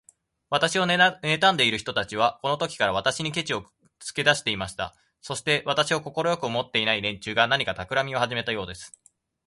[0.49, 0.97] 私をね
[1.37, 3.63] たんでいる人たちは、このときから、私にケチを
[3.99, 4.95] つけだしました。
[5.21, 8.99] そして、私を快く思っていない連中が、何かたくらみをはじめたようです。